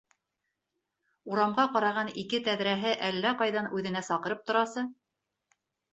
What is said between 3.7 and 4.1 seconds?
үҙенә